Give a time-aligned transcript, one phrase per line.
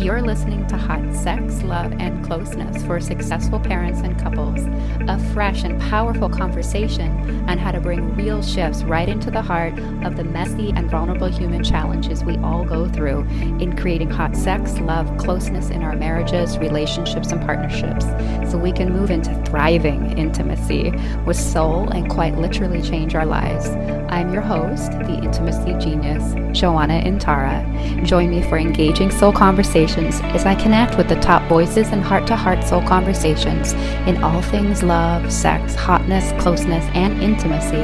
[0.00, 4.64] You're listening to Hot Sex, Love, and Closeness for Successful Parents and Couples,
[5.10, 9.78] a fresh and powerful conversation on how to bring real shifts right into the heart
[10.02, 13.20] of the messy and vulnerable human challenges we all go through
[13.60, 18.06] in creating hot sex, love, closeness in our marriages, relationships, and partnerships
[18.50, 20.92] so we can move into thriving intimacy
[21.26, 23.68] with soul and quite literally change our lives.
[24.08, 28.04] I'm your host, the intimacy genius, Joanna Intara.
[28.04, 32.26] Join me for engaging soul conversations as I connect with the top voices and heart
[32.28, 33.72] to heart soul conversations
[34.06, 37.82] in all things love, sex, hotness, closeness, and intimacy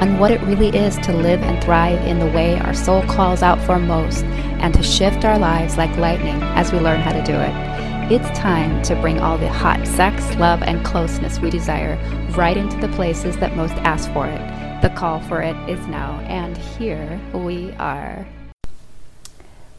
[0.00, 3.42] on what it really is to live and thrive in the way our soul calls
[3.42, 7.22] out for most and to shift our lives like lightning as we learn how to
[7.22, 7.74] do it.
[8.12, 11.96] It's time to bring all the hot sex, love, and closeness we desire
[12.36, 14.82] right into the places that most ask for it.
[14.82, 18.26] The call for it is now, and here we are.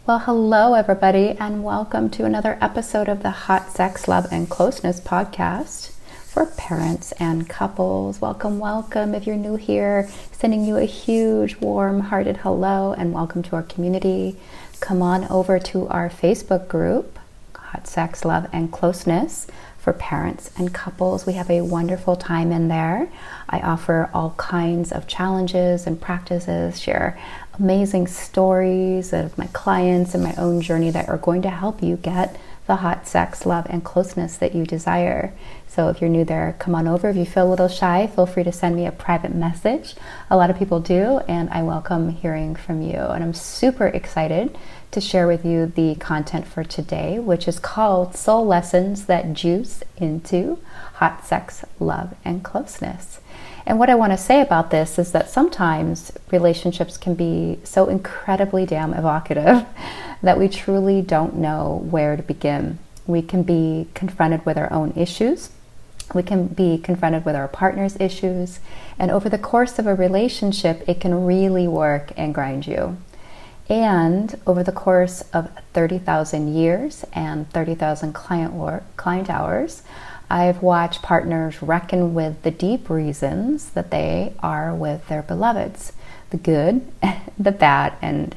[0.08, 5.00] Well, hello, everybody, and welcome to another episode of the Hot Sex, Love, and Closeness
[5.00, 5.94] podcast
[6.28, 8.22] for parents and couples.
[8.22, 9.16] Welcome, welcome.
[9.16, 13.64] If you're new here, sending you a huge, warm hearted hello and welcome to our
[13.64, 14.38] community.
[14.80, 17.18] Come on over to our Facebook group,
[17.56, 19.48] Hot Sex, Love, and Closeness
[19.80, 21.26] for parents and couples.
[21.26, 23.08] We have a wonderful time in there.
[23.50, 27.20] I offer all kinds of challenges and practices, share
[27.60, 31.98] amazing stories of my clients and my own journey that are going to help you
[31.98, 35.34] get the hot sex, love, and closeness that you desire.
[35.68, 37.10] So if you're new there, come on over.
[37.10, 39.96] If you feel a little shy, feel free to send me a private message.
[40.30, 42.98] A lot of people do, and I welcome hearing from you.
[42.98, 44.58] And I'm super excited
[44.92, 49.84] to share with you the content for today, which is called Soul Lessons That Juice
[49.98, 50.58] into
[50.96, 53.20] Hot Sex, Love, and Closeness.
[53.66, 57.88] And what I want to say about this is that sometimes relationships can be so
[57.88, 59.66] incredibly damn evocative
[60.22, 62.78] that we truly don't know where to begin.
[63.08, 65.50] We can be confronted with our own issues.
[66.14, 68.60] We can be confronted with our partner's issues.
[69.00, 72.98] And over the course of a relationship, it can really work and grind you.
[73.68, 79.82] And over the course of 30,000 years and 30,000 client, client hours,
[80.30, 85.94] I've watched partners reckon with the deep reasons that they are with their beloveds
[86.32, 86.86] the good,
[87.38, 88.36] the bad, and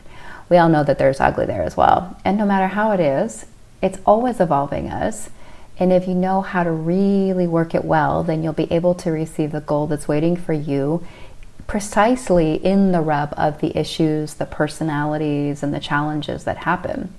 [0.48, 2.18] we all know that there's ugly there as well.
[2.24, 3.46] And no matter how it is,
[3.82, 5.30] it's always evolving us.
[5.78, 9.10] And if you know how to really work it well, then you'll be able to
[9.10, 11.06] receive the goal that's waiting for you
[11.66, 17.14] precisely in the rub of the issues, the personalities, and the challenges that happen.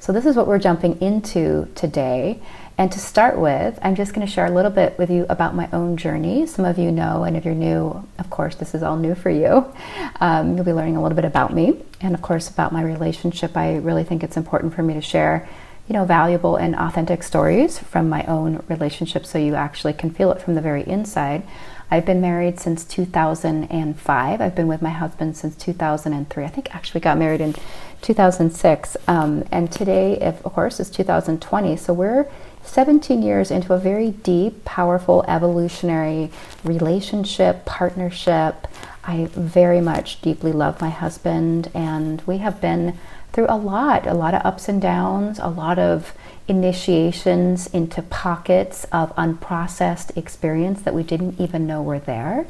[0.00, 2.40] So, this is what we're jumping into today.
[2.78, 5.54] And to start with, I'm just going to share a little bit with you about
[5.54, 6.46] my own journey.
[6.46, 9.28] Some of you know, and if you're new, of course, this is all new for
[9.28, 9.70] you.
[10.18, 13.58] Um, you'll be learning a little bit about me and, of course, about my relationship.
[13.58, 15.46] I really think it's important for me to share,
[15.86, 20.32] you know, valuable and authentic stories from my own relationship so you actually can feel
[20.32, 21.42] it from the very inside.
[21.90, 24.40] I've been married since 2005.
[24.40, 26.44] I've been with my husband since 2003.
[26.44, 27.54] I think actually got married in
[28.02, 28.96] 2006.
[29.06, 31.76] Um, and today, of course, is 2020.
[31.76, 32.28] So we're
[32.62, 36.30] 17 years into a very deep, powerful, evolutionary
[36.64, 38.66] relationship, partnership.
[39.04, 42.98] I very much deeply love my husband, and we have been
[43.32, 46.12] through a lot a lot of ups and downs, a lot of
[46.48, 52.46] initiations into pockets of unprocessed experience that we didn't even know were there.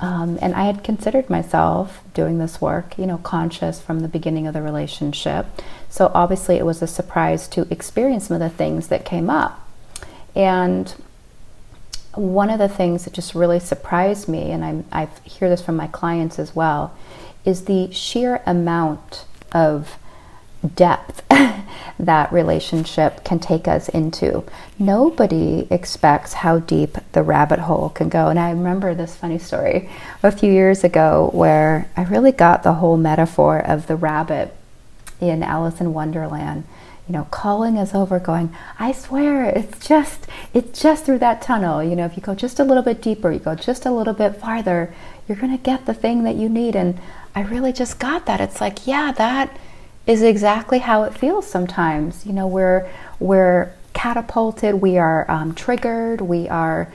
[0.00, 4.46] Um, and I had considered myself doing this work, you know, conscious from the beginning
[4.46, 5.46] of the relationship.
[5.88, 9.66] So obviously, it was a surprise to experience some of the things that came up.
[10.34, 10.94] And
[12.14, 15.76] one of the things that just really surprised me, and I'm, I hear this from
[15.76, 16.96] my clients as well,
[17.44, 19.96] is the sheer amount of
[20.74, 21.22] depth
[21.98, 24.44] that relationship can take us into.
[24.78, 28.28] Nobody expects how deep the rabbit hole can go.
[28.28, 29.88] And I remember this funny story
[30.22, 34.54] a few years ago where I really got the whole metaphor of the rabbit
[35.20, 36.64] in Alice in Wonderland.
[37.08, 41.80] You know, calling us over, going, I swear, it's just, it's just through that tunnel.
[41.80, 44.12] You know, if you go just a little bit deeper, you go just a little
[44.12, 44.92] bit farther,
[45.28, 46.74] you're going to get the thing that you need.
[46.74, 47.00] And
[47.32, 48.40] I really just got that.
[48.40, 49.56] It's like, yeah, that
[50.06, 52.26] is exactly how it feels sometimes.
[52.26, 52.88] You know, we're
[53.18, 56.92] we're catapulted, we are um, triggered, we are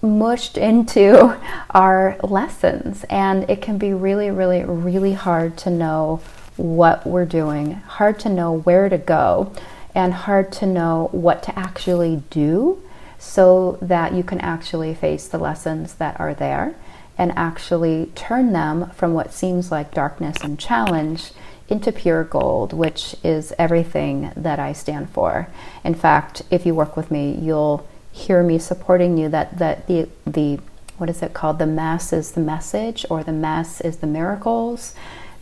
[0.00, 1.36] mushed into
[1.70, 6.20] our lessons, and it can be really, really, really hard to know
[6.56, 9.52] what we're doing, hard to know where to go,
[9.94, 12.80] and hard to know what to actually do
[13.18, 16.74] so that you can actually face the lessons that are there
[17.16, 21.32] and actually turn them from what seems like darkness and challenge
[21.68, 25.48] into pure gold, which is everything that I stand for.
[25.84, 30.08] In fact, if you work with me, you'll hear me supporting you that, that the,
[30.26, 30.58] the
[30.96, 31.58] what is it called?
[31.58, 34.94] The Mass is the message, or the Mass is the miracles.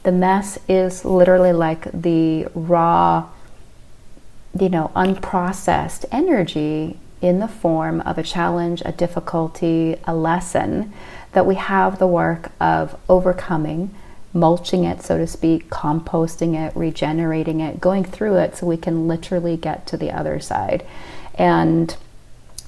[0.02, 3.28] The Mass is literally like the raw,
[4.58, 10.92] you know, unprocessed energy in the form of a challenge, a difficulty, a lesson
[11.32, 13.94] that we have the work of overcoming,
[14.36, 19.08] mulching it, so to speak, composting it, regenerating it, going through it so we can
[19.08, 20.86] literally get to the other side.
[21.34, 21.96] And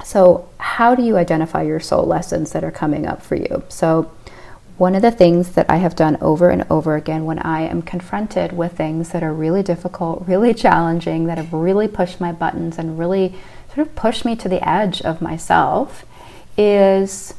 [0.04, 3.64] so, how do you identify your soul lessons that are coming up for you?
[3.68, 4.10] So,
[4.76, 7.82] one of the things that I have done over and over again when I am
[7.82, 12.78] confronted with things that are really difficult, really challenging, that have really pushed my buttons
[12.78, 13.34] and really
[13.74, 16.04] sort of pushed me to the edge of myself
[16.56, 17.34] is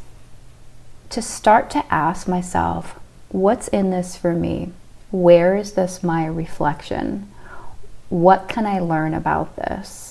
[1.10, 2.99] to start to ask myself,
[3.30, 4.72] what's in this for me?
[5.12, 7.32] Where is this my reflection?
[8.10, 10.10] What can I learn about this?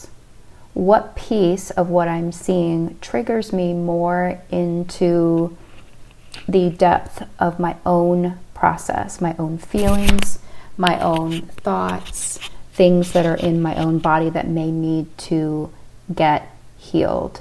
[0.78, 5.56] what piece of what I'm seeing triggers me more into
[6.48, 10.38] the depth of my own process, my own feelings,
[10.76, 12.38] my own thoughts,
[12.72, 15.72] things that are in my own body that may need to
[16.14, 17.40] get healed.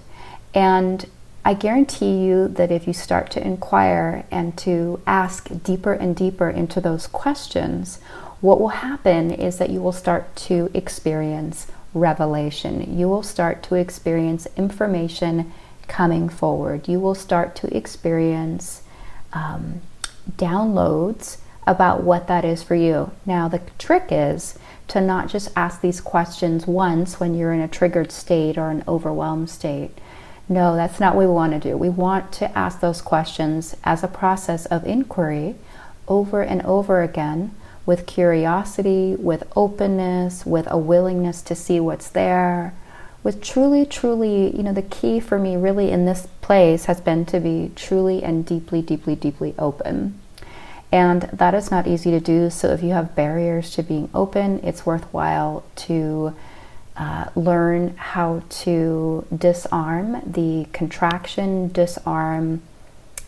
[0.55, 1.05] And
[1.47, 6.49] I guarantee you that if you start to inquire and to ask deeper and deeper
[6.49, 8.01] into those questions,
[8.41, 12.99] what will happen is that you will start to experience revelation.
[12.99, 15.53] You will start to experience information
[15.87, 16.89] coming forward.
[16.89, 18.83] You will start to experience
[19.31, 19.79] um,
[20.29, 23.11] downloads about what that is for you.
[23.25, 24.59] Now, the trick is
[24.89, 28.83] to not just ask these questions once when you're in a triggered state or an
[28.85, 29.97] overwhelmed state.
[30.49, 31.77] No, that's not what we want to do.
[31.77, 35.55] We want to ask those questions as a process of inquiry
[36.07, 37.53] over and over again
[37.85, 42.73] with curiosity, with openness, with a willingness to see what's there,
[43.23, 47.25] with truly, truly, you know, the key for me really in this place has been
[47.25, 50.19] to be truly and deeply, deeply, deeply open.
[50.91, 52.49] And that is not easy to do.
[52.49, 56.33] So if you have barriers to being open, it's worthwhile to
[56.97, 62.61] uh, learn how to disarm the contraction, disarm,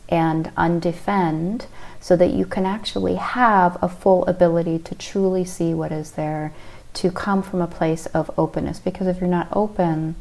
[0.08, 1.68] and undefend
[2.00, 6.52] so that you can actually have a full ability to truly see what is there,
[6.94, 8.80] to come from a place of openness.
[8.80, 10.16] Because if you're not open,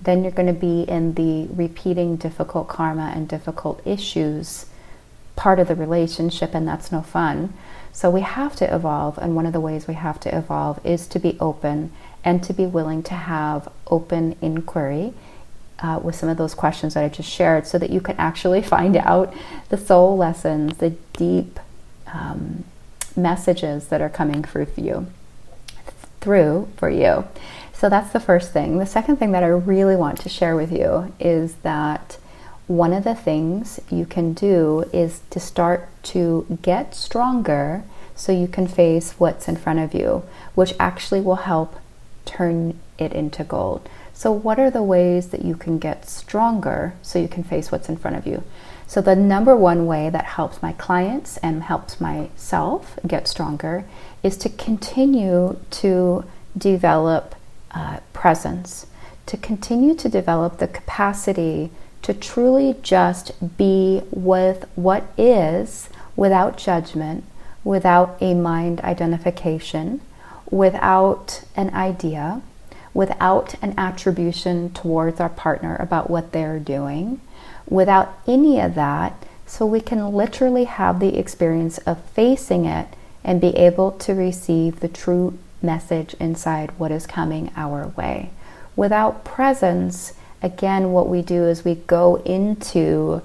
[0.00, 4.66] then you're going to be in the repeating difficult karma and difficult issues
[5.36, 7.52] part of the relationship, and that's no fun.
[7.92, 11.06] So we have to evolve, and one of the ways we have to evolve is
[11.08, 11.92] to be open
[12.24, 15.12] and to be willing to have open inquiry
[15.80, 18.62] uh, with some of those questions that I just shared so that you can actually
[18.74, 19.34] find out
[19.68, 21.60] the soul lessons, the deep
[22.06, 22.64] um,
[23.16, 25.06] messages that are coming through for you.
[26.20, 27.26] Through for you.
[27.72, 28.78] So that's the first thing.
[28.78, 32.16] The second thing that I really want to share with you is that
[32.66, 37.84] one of the things you can do is to start to get stronger
[38.14, 40.22] so you can face what's in front of you,
[40.54, 41.76] which actually will help
[42.24, 43.88] turn it into gold.
[44.12, 47.88] So, what are the ways that you can get stronger so you can face what's
[47.88, 48.44] in front of you?
[48.86, 53.84] So, the number one way that helps my clients and helps myself get stronger
[54.22, 56.24] is to continue to
[56.56, 57.34] develop
[57.72, 58.86] uh, presence,
[59.26, 61.70] to continue to develop the capacity
[62.02, 67.24] to truly just be with what is without judgment,
[67.64, 70.00] without a mind identification,
[70.50, 72.42] without an idea
[72.94, 77.20] without an attribution towards our partner about what they're doing,
[77.68, 79.12] without any of that,
[79.46, 82.86] so we can literally have the experience of facing it
[83.24, 88.30] and be able to receive the true message inside what is coming our way.
[88.76, 93.22] Without presence, again, what we do is we go into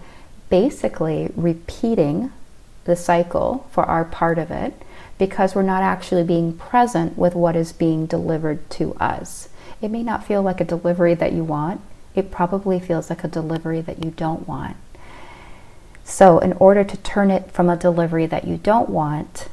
[0.50, 2.32] basically repeating
[2.86, 4.74] the cycle for our part of it
[5.20, 9.50] because we're not actually being present with what is being delivered to us.
[9.82, 11.82] It may not feel like a delivery that you want,
[12.16, 14.78] it probably feels like a delivery that you don't want.
[16.04, 19.48] So, in order to turn it from a delivery that you don't want,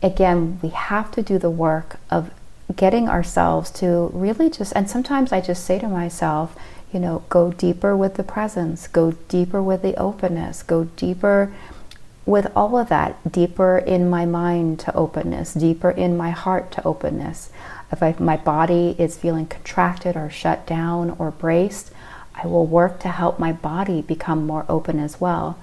[0.00, 2.30] again, we have to do the work of
[2.76, 6.54] getting ourselves to really just, and sometimes I just say to myself,
[6.92, 11.52] you know, go deeper with the presence, go deeper with the openness, go deeper
[12.28, 16.84] with all of that, deeper in my mind to openness, deeper in my heart to
[16.84, 17.50] openness.
[17.90, 21.90] If I, my body is feeling contracted or shut down or braced,
[22.34, 25.58] I will work to help my body become more open as well.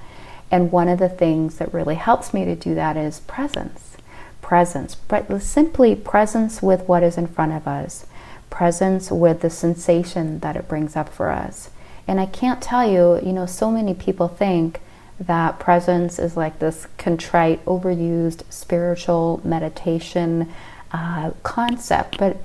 [0.49, 3.95] And one of the things that really helps me to do that is presence.
[4.41, 8.05] presence, but simply presence with what is in front of us,
[8.49, 11.71] presence with the sensation that it brings up for us.
[12.07, 14.81] And I can't tell you, you know, so many people think
[15.19, 20.51] that presence is like this contrite, overused spiritual meditation
[20.91, 22.37] uh, concept, but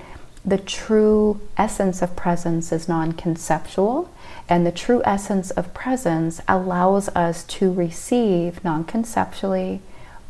[0.45, 4.11] the true essence of presence is non conceptual,
[4.49, 9.81] and the true essence of presence allows us to receive non conceptually,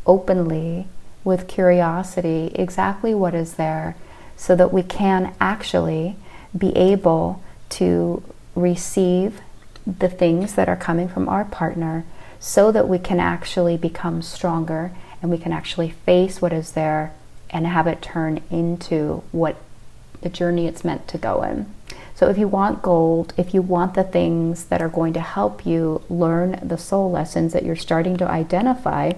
[0.06, 0.86] openly,
[1.22, 3.94] with curiosity, exactly what is there,
[4.36, 6.16] so that we can actually
[6.56, 8.22] be able to
[8.56, 9.40] receive
[9.86, 12.04] the things that are coming from our partner
[12.40, 17.12] so that we can actually become stronger and we can actually face what is there
[17.50, 19.56] and have it turn into what
[20.22, 21.72] the journey it's meant to go in.
[22.14, 25.64] So, if you want gold, if you want the things that are going to help
[25.64, 29.12] you learn the soul lessons that you're starting to identify,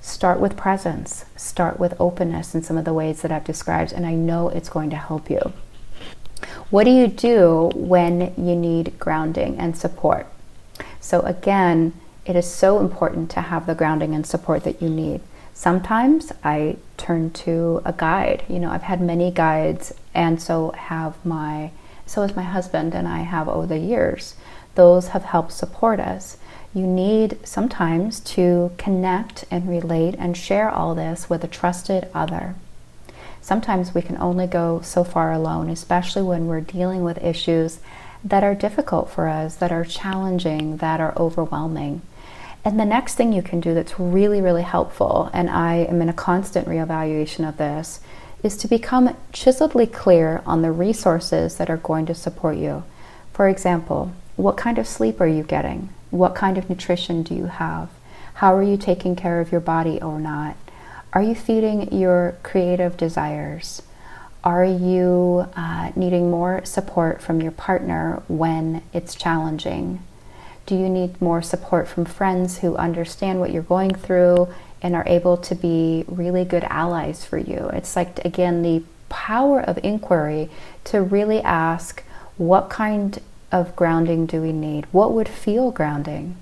[0.00, 4.06] start with presence, start with openness in some of the ways that I've described, and
[4.06, 5.52] I know it's going to help you.
[6.70, 10.26] What do you do when you need grounding and support?
[11.00, 11.92] So, again,
[12.24, 15.20] it is so important to have the grounding and support that you need.
[15.54, 18.44] Sometimes I turn to a guide.
[18.48, 21.70] You know, I've had many guides, and so have my,
[22.06, 24.34] so has my husband, and I have over the years.
[24.74, 26.36] Those have helped support us.
[26.74, 32.54] You need sometimes to connect and relate and share all this with a trusted other.
[33.42, 37.80] Sometimes we can only go so far alone, especially when we're dealing with issues
[38.24, 42.00] that are difficult for us, that are challenging, that are overwhelming.
[42.64, 46.08] And the next thing you can do that's really, really helpful, and I am in
[46.08, 48.00] a constant reevaluation of this,
[48.42, 52.84] is to become chiseledly clear on the resources that are going to support you.
[53.32, 55.88] For example, what kind of sleep are you getting?
[56.10, 57.90] What kind of nutrition do you have?
[58.34, 60.56] How are you taking care of your body or not?
[61.12, 63.82] Are you feeding your creative desires?
[64.44, 70.02] Are you uh, needing more support from your partner when it's challenging?
[70.72, 74.48] Do you need more support from friends who understand what you're going through
[74.80, 77.68] and are able to be really good allies for you?
[77.74, 80.48] It's like, again, the power of inquiry
[80.84, 82.02] to really ask
[82.38, 83.20] what kind
[83.52, 84.86] of grounding do we need?
[84.92, 86.36] What would feel grounding?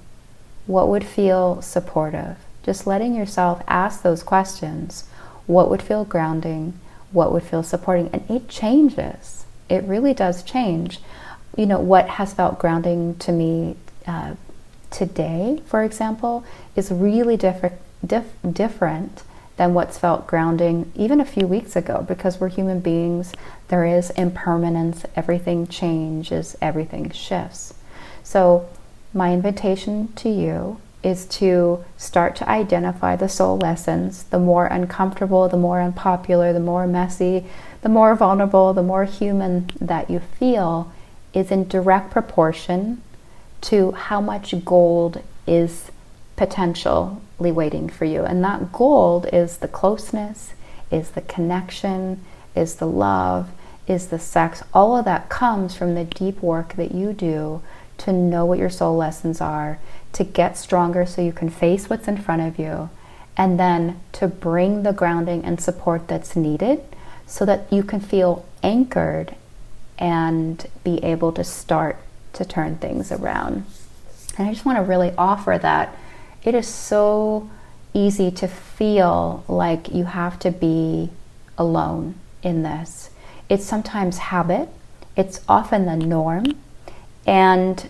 [0.69, 2.37] What would feel supportive?
[2.63, 5.09] Just letting yourself ask those questions.
[5.49, 6.79] What would feel grounding?
[7.11, 8.09] What would feel supporting?
[8.13, 9.45] And it changes.
[9.69, 11.01] It really does change.
[11.57, 13.75] You know, what has felt grounding to me
[14.07, 14.35] uh,
[14.91, 16.45] today, for example,
[16.77, 17.77] is really different,
[18.07, 19.23] dif- different
[19.57, 23.33] than what's felt grounding even a few weeks ago because we're human beings.
[23.69, 27.75] There is impermanence, everything changes, everything shifts.
[28.23, 28.69] So,
[29.13, 34.25] my invitation to you is to start to identify the soul lessons.
[34.25, 37.45] The more uncomfortable, the more unpopular, the more messy,
[37.83, 40.93] the more vulnerable, the more human that you feel
[41.33, 43.03] is in direct proportion
[43.63, 45.91] to how much gold is
[46.37, 48.25] potentially waiting for you.
[48.25, 50.55] And that gold is the closeness,
[50.91, 52.25] is the connection,
[52.55, 53.51] is the love,
[53.87, 54.63] is the sex.
[54.73, 57.63] All of that comes from the deep work that you do
[57.99, 59.79] to know what your soul lessons are,
[60.15, 62.89] to get stronger so you can face what's in front of you,
[63.37, 66.83] and then to bring the grounding and support that's needed
[67.27, 69.35] so that you can feel anchored
[69.99, 71.97] and be able to start
[72.35, 73.65] to turn things around.
[74.39, 75.97] And I just want to really offer that
[76.43, 77.51] it is so
[77.93, 81.11] easy to feel like you have to be
[81.59, 83.11] alone in this.
[83.49, 84.69] It's sometimes habit,
[85.17, 86.57] it's often the norm.
[87.27, 87.89] And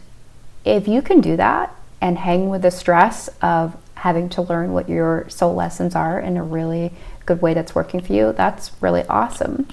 [0.64, 4.88] if you can do that and hang with the stress of having to learn what
[4.88, 6.92] your soul lessons are in a really
[7.26, 9.68] good way that's working for you, that's really awesome.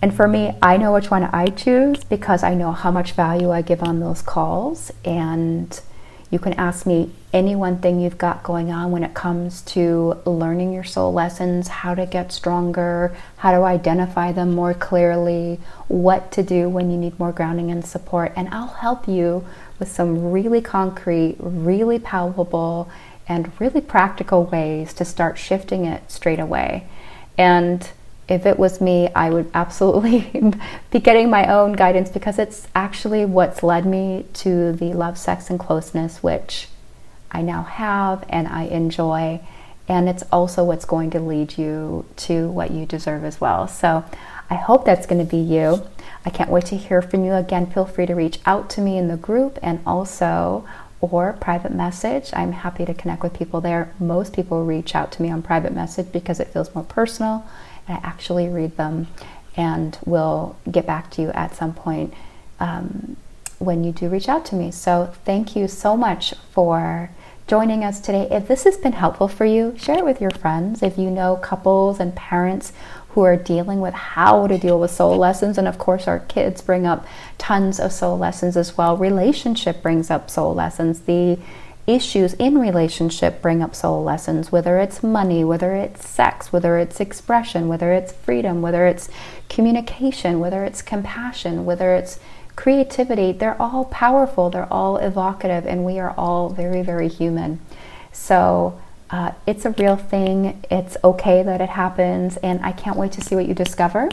[0.00, 3.50] And for me, I know which one I choose because I know how much value
[3.50, 4.92] I give on those calls.
[5.04, 5.80] And
[6.30, 10.18] you can ask me any one thing you've got going on when it comes to
[10.24, 15.58] learning your soul lessons, how to get stronger, how to identify them more clearly,
[15.88, 18.32] what to do when you need more grounding and support.
[18.36, 19.46] And I'll help you
[19.78, 22.90] with some really concrete, really palpable,
[23.28, 26.88] and really practical ways to start shifting it straight away.
[27.36, 27.88] And
[28.28, 30.52] if it was me, I would absolutely
[30.90, 35.48] be getting my own guidance because it's actually what's led me to the love, sex,
[35.48, 36.68] and closeness, which
[37.32, 39.40] I now have and I enjoy.
[39.88, 43.66] And it's also what's going to lead you to what you deserve as well.
[43.66, 44.04] So
[44.50, 45.86] I hope that's going to be you.
[46.26, 47.70] I can't wait to hear from you again.
[47.70, 50.68] Feel free to reach out to me in the group and also
[51.00, 52.30] or private message.
[52.34, 53.94] I'm happy to connect with people there.
[53.98, 57.48] Most people reach out to me on private message because it feels more personal
[57.88, 59.08] I actually read them
[59.56, 62.14] and will get back to you at some point
[62.60, 63.16] um,
[63.58, 64.70] when you do reach out to me.
[64.70, 67.10] So thank you so much for
[67.48, 68.28] joining us today.
[68.30, 70.82] If this has been helpful for you, share it with your friends.
[70.82, 72.72] If you know couples and parents
[73.10, 76.60] who are dealing with how to deal with soul lessons, and of course, our kids
[76.60, 77.06] bring up
[77.38, 78.96] tons of soul lessons as well.
[78.96, 81.00] Relationship brings up soul lessons.
[81.00, 81.38] The
[81.88, 87.00] issues in relationship bring up soul lessons, whether it's money, whether it's sex, whether it's
[87.00, 89.08] expression, whether it's freedom, whether it's
[89.48, 92.20] communication, whether it's compassion, whether it's
[92.54, 97.60] creativity, they're all powerful, they're all evocative, and we are all very, very human.
[98.12, 98.80] So
[99.10, 100.62] uh, it's a real thing.
[100.70, 104.10] It's okay that it happens, and I can't wait to see what you discover.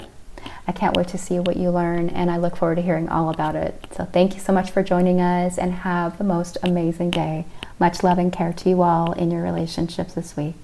[0.67, 3.29] I can't wait to see what you learn, and I look forward to hearing all
[3.29, 3.87] about it.
[3.95, 7.45] So, thank you so much for joining us, and have the most amazing day.
[7.79, 10.55] Much love and care to you all in your relationships this week.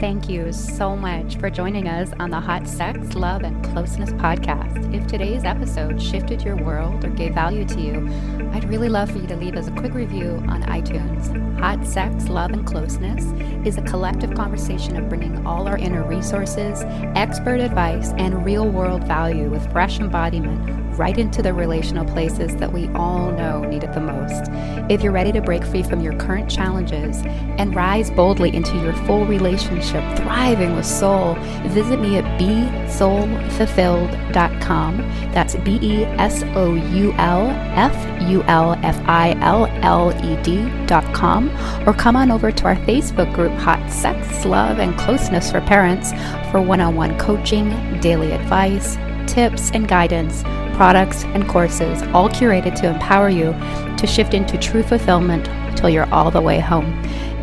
[0.00, 4.92] Thank you so much for joining us on the Hot Sex, Love, and Closeness podcast.
[4.94, 8.08] If today's episode shifted your world or gave value to you,
[8.52, 11.58] I'd really love for you to leave us a quick review on iTunes.
[11.60, 13.24] Hot Sex, Love, and Closeness
[13.66, 16.82] is a collective conversation of bringing all our inner resources,
[17.14, 22.72] expert advice, and real world value with fresh embodiment right into the relational places that
[22.72, 24.50] we all know need it the most.
[24.90, 27.22] If you're ready to break free from your current challenges
[27.58, 31.34] and rise boldly into your full relationship, thriving with soul,
[31.68, 34.96] visit me at besoulfulfilled.com.
[35.32, 37.94] That's B E S O U L F
[38.28, 41.50] U L F I L L E D.com,
[41.86, 46.12] or come on over to our Facebook group, Hot Sex, Love, and Closeness for Parents,
[46.50, 47.70] for one on one coaching,
[48.00, 53.52] daily advice, tips, and guidance products, and courses, all curated to empower you
[53.96, 56.92] to shift into true fulfillment till you're all the way home.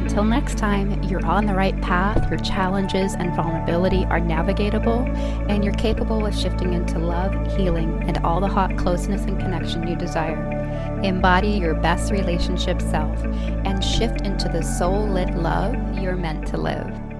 [0.02, 5.08] Until next time, you're on the right path, your challenges and vulnerability are navigatable,
[5.50, 9.88] and you're capable of shifting into love, healing, and all the hot closeness and connection
[9.88, 10.60] you desire.
[11.04, 16.58] Embody your best relationship self and shift into the soul lit love you're meant to
[16.58, 17.11] live.